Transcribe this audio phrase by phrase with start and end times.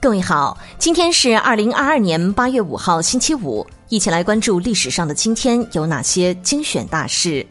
[0.00, 7.44] 各位好，今天是二零二二年八月五号，星期五，一起来关注历史上的今天有哪些精选大事。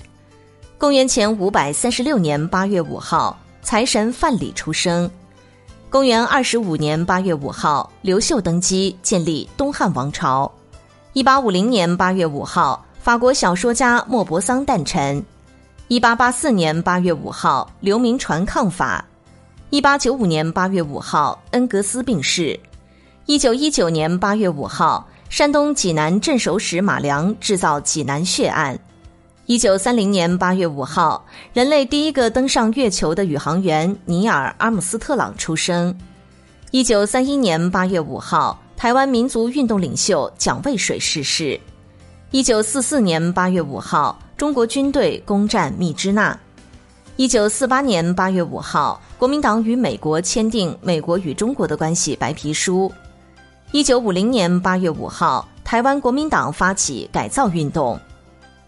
[0.78, 5.12] 公元前五百三十六年八月五号，财神范蠡出生。
[5.90, 10.50] 公元二十五年八月五号，刘秀登基，建立东汉王朝。
[11.12, 15.22] 一八五零年八月五号，法国小说家莫泊桑诞辰。
[15.90, 19.04] 一八八四年八月五号，刘铭传抗法。
[19.70, 22.58] 一八九五年八月五号，恩格斯病逝。
[23.26, 28.80] 一九一九年八月五号，山东济南镇守使马良制造济南血案。
[29.46, 35.94] 一九三零年八月五号，人类第一个登上月球的宇航员尼尔·阿姆斯特朗出生。
[36.72, 41.60] 一九三一年八月五号，台湾民族运动领袖蒋渭水逝世。
[42.32, 46.40] 一九四四年八月五号，中国军队攻占密支那。
[47.18, 52.88] 一九四八年八月五号，国民党与美国签订《美国与中国的关系白皮书》。
[53.72, 58.00] 一九五零年八月五号，台湾国民党发起改造运动。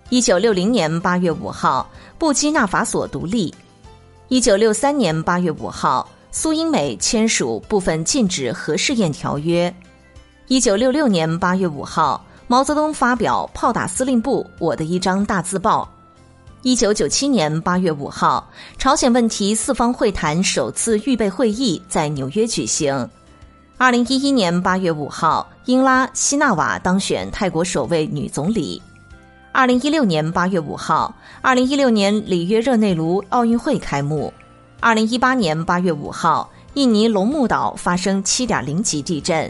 [0.09, 3.53] 一九六零年八月五号，布基纳法索独立。
[4.29, 9.71] 一九六三年八月五号，苏英美签署部分禁止核试验条约。
[10.47, 15.87] 一九六六年八月五号，毛泽东发表《炮打司令部：我的一张大字报》。
[16.61, 18.45] 一九九七年八月五号，
[18.77, 23.09] 朝鲜问题四方会谈首次预备会议在纽约举行。
[23.77, 28.81] 二零一一年八月五号，英拉希纳瓦当选泰国首位女总理。
[29.53, 34.33] 二零一六年八月五号，二零一六年里约热内卢奥运会开幕。
[34.81, 39.49] 二零一八年八月五号，印尼龙目岛发生七点零级地震。